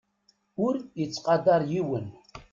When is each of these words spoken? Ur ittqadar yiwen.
Ur 0.65 0.73
ittqadar 1.03 1.61
yiwen. 1.71 2.07